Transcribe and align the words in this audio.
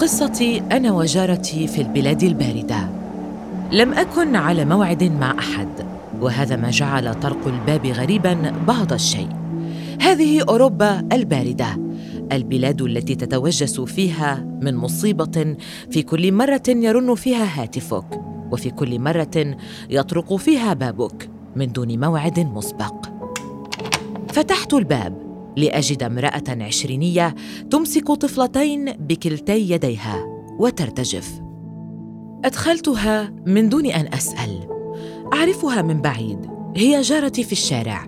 قصتي 0.00 0.62
أنا 0.72 0.92
وجارتي 0.92 1.66
في 1.66 1.80
البلاد 1.80 2.22
الباردة. 2.22 2.88
لم 3.72 3.92
أكن 3.92 4.36
على 4.36 4.64
موعد 4.64 5.04
مع 5.04 5.38
أحد 5.38 5.68
وهذا 6.20 6.56
ما 6.56 6.70
جعل 6.70 7.14
طرق 7.20 7.46
الباب 7.46 7.86
غريبا 7.86 8.52
بعض 8.68 8.92
الشيء. 8.92 9.28
هذه 10.00 10.42
أوروبا 10.48 11.08
الباردة 11.12 11.66
البلاد 12.32 12.82
التي 12.82 13.14
تتوجس 13.14 13.80
فيها 13.80 14.44
من 14.60 14.76
مصيبة 14.76 15.56
في 15.90 16.02
كل 16.02 16.32
مرة 16.32 16.62
يرن 16.68 17.14
فيها 17.14 17.62
هاتفك 17.62 18.20
وفي 18.50 18.70
كل 18.70 18.98
مرة 18.98 19.56
يطرق 19.90 20.36
فيها 20.36 20.74
بابك 20.74 21.30
من 21.56 21.72
دون 21.72 22.00
موعد 22.00 22.38
مسبق. 22.38 23.06
فتحت 24.28 24.74
الباب. 24.74 25.29
لأجد 25.56 26.02
امرأة 26.02 26.44
عشرينية 26.48 27.34
تمسك 27.70 28.12
طفلتين 28.12 28.92
بكلتي 28.92 29.70
يديها 29.70 30.24
وترتجف. 30.58 31.40
أدخلتها 32.44 33.32
من 33.46 33.68
دون 33.68 33.86
أن 33.86 34.14
أسأل. 34.14 34.68
أعرفها 35.32 35.82
من 35.82 36.00
بعيد. 36.00 36.38
هي 36.76 37.00
جارتي 37.00 37.44
في 37.44 37.52
الشارع 37.52 38.06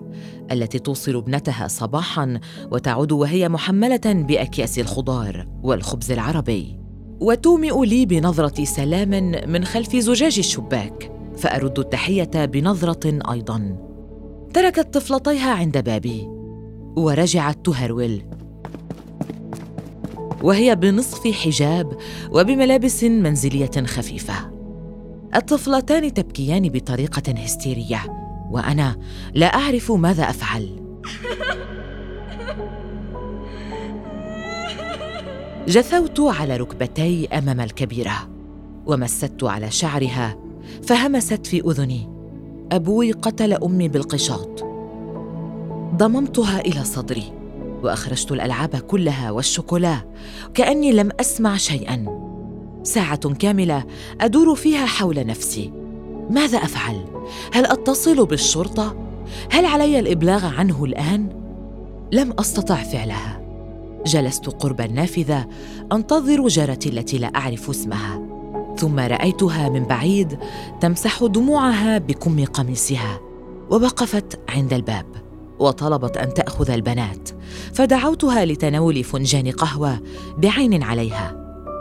التي 0.51 0.79
توصل 0.79 1.15
ابنتها 1.15 1.67
صباحا 1.67 2.39
وتعود 2.71 3.11
وهي 3.11 3.49
محملة 3.49 4.01
بأكياس 4.05 4.79
الخضار 4.79 5.47
والخبز 5.63 6.11
العربي. 6.11 6.79
وتومئ 7.19 7.85
لي 7.85 8.05
بنظرة 8.05 8.63
سلام 8.63 9.09
من 9.47 9.65
خلف 9.65 9.95
زجاج 9.95 10.37
الشباك 10.37 11.11
فأرد 11.37 11.79
التحية 11.79 12.45
بنظرة 12.45 13.19
أيضا. 13.31 13.77
تركت 14.53 14.93
طفلتيها 14.93 15.51
عند 15.51 15.77
بابي. 15.77 16.42
ورجعت 16.95 17.65
تهرول. 17.65 18.21
وهي 20.43 20.75
بنصف 20.75 21.27
حجاب 21.27 21.97
وبملابس 22.31 23.03
منزلية 23.03 23.85
خفيفة. 23.85 24.33
الطفلتان 25.35 26.13
تبكيان 26.13 26.69
بطريقة 26.69 27.31
هستيرية 27.31 27.99
وأنا 28.51 28.95
لا 29.33 29.45
أعرف 29.45 29.91
ماذا 29.91 30.23
أفعل. 30.23 30.79
جثوت 35.67 36.19
على 36.19 36.57
ركبتي 36.57 37.27
أمام 37.27 37.61
الكبيرة 37.61 38.29
ومسدت 38.85 39.43
على 39.43 39.71
شعرها 39.71 40.37
فهمست 40.83 41.47
في 41.47 41.61
أذني. 41.61 42.09
أبوي 42.71 43.11
قتل 43.11 43.53
أمي 43.53 43.87
بالقشاط. 43.87 44.72
ضممتها 45.97 46.59
إلى 46.59 46.83
صدري 46.83 47.33
وأخرجت 47.83 48.31
الألعاب 48.31 48.75
كلها 48.75 49.31
والشوكولا 49.31 50.01
كأني 50.53 50.91
لم 50.91 51.09
أسمع 51.19 51.57
شيئا. 51.57 52.05
ساعة 52.83 53.33
كاملة 53.33 53.85
أدور 54.21 54.55
فيها 54.55 54.85
حول 54.85 55.25
نفسي. 55.25 55.71
ماذا 56.29 56.57
أفعل؟ 56.57 57.05
هل 57.53 57.65
أتصل 57.65 58.25
بالشرطة؟ 58.25 58.95
هل 59.51 59.65
علي 59.65 59.99
الإبلاغ 59.99 60.45
عنه 60.45 60.85
الآن؟ 60.85 61.29
لم 62.11 62.33
أستطع 62.39 62.75
فعلها. 62.75 63.41
جلست 64.05 64.49
قرب 64.49 64.81
النافذة 64.81 65.47
أنتظر 65.91 66.47
جارتي 66.47 66.89
التي 66.89 67.17
لا 67.17 67.27
أعرف 67.35 67.69
اسمها. 67.69 68.21
ثم 68.77 68.99
رأيتها 68.99 69.69
من 69.69 69.83
بعيد 69.83 70.37
تمسح 70.81 71.23
دموعها 71.23 71.97
بكم 71.97 72.45
قميصها 72.45 73.19
ووقفت 73.71 74.39
عند 74.49 74.73
الباب. 74.73 75.22
وطلبت 75.59 76.17
أن 76.17 76.33
تأخذ 76.33 76.71
البنات 76.71 77.29
فدعوتها 77.73 78.45
لتناول 78.45 79.03
فنجان 79.03 79.51
قهوة 79.51 79.99
بعين 80.37 80.83
عليها 80.83 81.35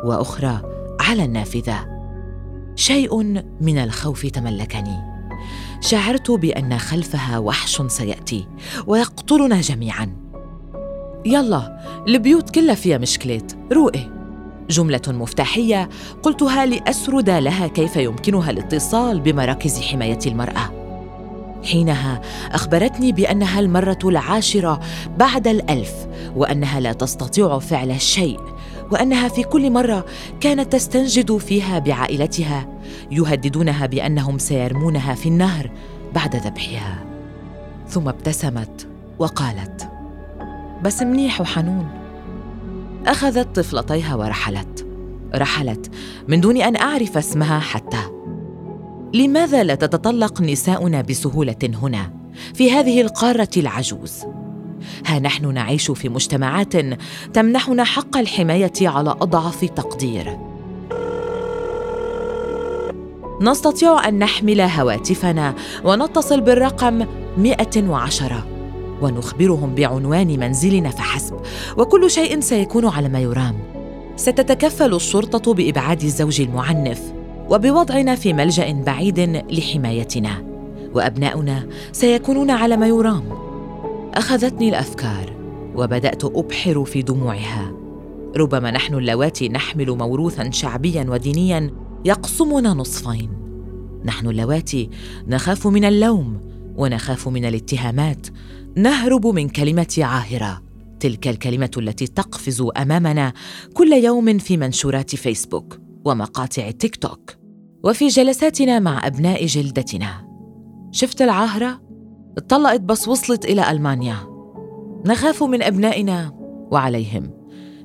وأخرى 0.04 0.62
على 1.00 1.24
النافذة. 1.24 1.92
شيء 2.76 3.22
من 3.60 3.78
الخوف 3.78 4.26
تملكني. 4.26 5.12
شعرت 5.80 6.30
بأن 6.30 6.78
خلفها 6.78 7.38
وحش 7.38 7.82
سيأتي 7.86 8.48
ويقتلنا 8.86 9.60
جميعا. 9.60 10.16
يلا 11.24 11.80
البيوت 12.08 12.50
كلها 12.50 12.74
فيها 12.74 12.98
مشكلات. 12.98 13.52
روقي 13.72 14.10
جملة 14.70 15.02
مفتاحية 15.08 15.88
قلتها 16.22 16.66
لأسرد 16.66 17.30
لها 17.30 17.66
كيف 17.66 17.96
يمكنها 17.96 18.50
الاتصال 18.50 19.20
بمراكز 19.20 19.80
حماية 19.80 20.18
المرأة. 20.26 20.81
حينها 21.64 22.20
أخبرتني 22.52 23.12
بأنها 23.12 23.60
المرة 23.60 23.98
العاشرة 24.04 24.80
بعد 25.18 25.48
الألف 25.48 25.92
وأنها 26.36 26.80
لا 26.80 26.92
تستطيع 26.92 27.58
فعل 27.58 28.00
شيء 28.00 28.40
وأنها 28.90 29.28
في 29.28 29.42
كل 29.42 29.70
مرة 29.70 30.04
كانت 30.40 30.72
تستنجد 30.72 31.36
فيها 31.36 31.78
بعائلتها 31.78 32.68
يهددونها 33.10 33.86
بأنهم 33.86 34.38
سيرمونها 34.38 35.14
في 35.14 35.28
النهر 35.28 35.70
بعد 36.14 36.36
ذبحها. 36.36 37.04
ثم 37.88 38.08
ابتسمت 38.08 38.88
وقالت 39.18 39.88
بس 40.82 41.02
منيح 41.02 41.40
وحنون 41.40 41.88
أخذت 43.06 43.56
طفلتيها 43.56 44.14
ورحلت 44.14 44.86
رحلت 45.34 45.90
من 46.28 46.40
دون 46.40 46.56
أن 46.56 46.76
أعرف 46.76 47.18
اسمها 47.18 47.58
حتى 47.58 48.11
لماذا 49.14 49.62
لا 49.62 49.74
تتطلق 49.74 50.40
نساؤنا 50.40 51.02
بسهولة 51.02 51.56
هنا 51.82 52.10
في 52.54 52.70
هذه 52.70 53.00
القارة 53.00 53.48
العجوز؟ 53.56 54.24
ها 55.06 55.18
نحن 55.18 55.54
نعيش 55.54 55.90
في 55.90 56.08
مجتمعات 56.08 56.72
تمنحنا 57.34 57.84
حق 57.84 58.16
الحماية 58.16 58.72
على 58.80 59.10
أضعف 59.10 59.64
تقدير. 59.64 60.38
نستطيع 63.40 64.08
أن 64.08 64.18
نحمل 64.18 64.60
هواتفنا 64.60 65.54
ونتصل 65.84 66.40
بالرقم 66.40 67.06
110 67.38 68.46
ونخبرهم 69.02 69.74
بعنوان 69.74 70.40
منزلنا 70.40 70.90
فحسب 70.90 71.36
وكل 71.76 72.10
شيء 72.10 72.40
سيكون 72.40 72.86
على 72.86 73.08
ما 73.08 73.20
يرام. 73.20 73.58
ستتكفل 74.16 74.94
الشرطة 74.94 75.54
بإبعاد 75.54 76.02
الزوج 76.02 76.40
المعنف. 76.40 77.21
وبوضعنا 77.50 78.14
في 78.14 78.32
ملجأ 78.32 78.72
بعيد 78.72 79.20
لحمايتنا. 79.50 80.52
وأبناؤنا 80.94 81.68
سيكونون 81.92 82.50
على 82.50 82.76
ما 82.76 82.86
يرام. 82.86 83.24
أخذتني 84.14 84.68
الأفكار 84.68 85.32
وبدأت 85.76 86.24
أبحر 86.24 86.84
في 86.84 87.02
دموعها. 87.02 87.72
ربما 88.36 88.70
نحن 88.70 88.94
اللواتي 88.94 89.48
نحمل 89.48 89.90
موروثا 89.90 90.50
شعبيا 90.50 91.06
ودينيا 91.08 91.70
يقسمنا 92.04 92.74
نصفين. 92.74 93.30
نحن 94.04 94.28
اللواتي 94.28 94.90
نخاف 95.26 95.66
من 95.66 95.84
اللوم 95.84 96.40
ونخاف 96.76 97.28
من 97.28 97.44
الاتهامات. 97.44 98.26
نهرب 98.76 99.26
من 99.26 99.48
كلمه 99.48 99.94
عاهرة. 99.98 100.62
تلك 101.00 101.28
الكلمة 101.28 101.70
التي 101.76 102.06
تقفز 102.06 102.64
أمامنا 102.76 103.32
كل 103.74 103.92
يوم 103.92 104.38
في 104.38 104.56
منشورات 104.56 105.16
فيسبوك. 105.16 105.78
ومقاطع 106.04 106.70
تيك 106.70 106.96
توك. 106.96 107.30
وفي 107.84 108.08
جلساتنا 108.08 108.78
مع 108.78 109.06
أبناء 109.06 109.46
جلدتنا. 109.46 110.28
شفت 110.90 111.22
العاهرة؟ 111.22 111.82
اتطلقت 112.38 112.80
بس 112.80 113.08
وصلت 113.08 113.44
إلى 113.44 113.70
ألمانيا. 113.70 114.16
نخاف 115.06 115.42
من 115.42 115.62
أبنائنا 115.62 116.32
وعليهم. 116.70 117.30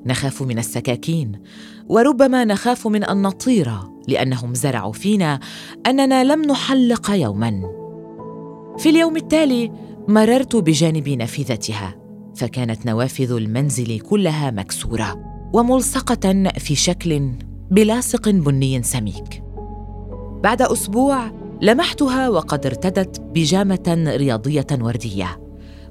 نخاف 0.06 0.42
من 0.42 0.58
السكاكين. 0.58 1.32
وربما 1.88 2.44
نخاف 2.44 2.86
من 2.86 3.04
أن 3.04 3.22
نطير 3.22 3.72
لأنهم 4.08 4.54
زرعوا 4.54 4.92
فينا 4.92 5.40
أننا 5.86 6.24
لم 6.24 6.42
نحلق 6.42 7.10
يوما. 7.10 7.62
في 8.78 8.88
اليوم 8.88 9.16
التالي 9.16 9.72
مررت 10.08 10.56
بجانب 10.56 11.08
نافذتها 11.08 11.94
فكانت 12.36 12.86
نوافذ 12.86 13.32
المنزل 13.32 14.00
كلها 14.00 14.50
مكسورة 14.50 15.24
وملصقة 15.54 16.50
في 16.58 16.74
شكل 16.74 17.30
بلاصق 17.70 18.28
بني 18.28 18.82
سميك. 18.82 19.42
بعد 20.42 20.62
أسبوع 20.62 21.30
لمحتها 21.62 22.28
وقد 22.28 22.66
ارتدت 22.66 23.20
بيجامة 23.20 24.14
رياضية 24.16 24.66
وردية 24.80 25.40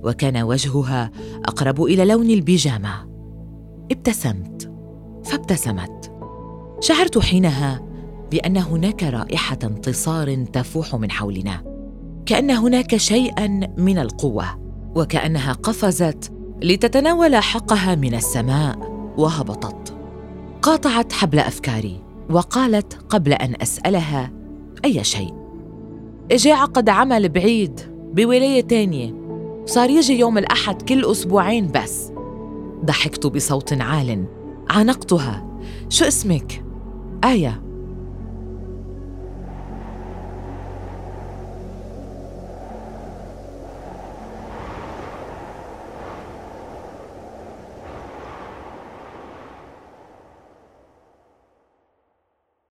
وكان 0.04 0.44
وجهها 0.44 1.12
أقرب 1.46 1.84
إلى 1.84 2.06
لون 2.06 2.30
البيجامة. 2.30 3.08
ابتسمت 3.92 4.72
فابتسمت. 5.26 6.12
شعرت 6.80 7.20
حينها 7.20 7.82
بأن 8.32 8.58
هناك 8.58 9.04
رائحة 9.04 9.60
انتصار 9.64 10.44
تفوح 10.44 10.96
من 10.96 11.12
حولنا 11.12 11.64
كأن 12.26 12.52
هناك 12.52 12.98
شيئا 12.98 13.48
من 13.78 14.00
القوة 14.00 14.46
وكأنها 14.96 15.54
قفزت 15.54 16.32
لتتناول 16.62 17.36
حقها 17.36 17.96
من 17.96 18.14
السماء 18.16 18.78
وهبطت. 19.18 19.97
قاطعت 20.68 21.14
حبل 21.14 21.40
أفكاري 21.40 22.02
وقالت 22.30 22.94
قبل 23.10 23.34
أن 23.34 23.54
أسألها 23.62 24.32
أي 24.86 25.04
شيء؟ 25.04 25.34
اجى 26.32 26.52
عقد 26.52 26.90
عمل 26.90 27.30
بعيد 27.30 27.80
بولاية 28.14 28.62
تانية. 28.62 29.16
صار 29.66 29.90
يجي 29.90 30.20
يوم 30.20 30.38
الأحد 30.38 30.82
كل 30.82 31.06
أسبوعين 31.06 31.72
بس. 31.72 32.12
ضحكت 32.86 33.28
بصوت 33.28 33.82
عال 33.82 34.26
عانقتها. 34.70 35.60
شو 35.90 36.06
اسمك؟ 36.06 36.64
آية. 37.24 37.64